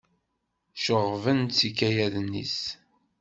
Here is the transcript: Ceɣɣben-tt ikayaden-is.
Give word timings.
Ceɣɣben-tt 0.83 1.59
ikayaden-is. 1.69 2.57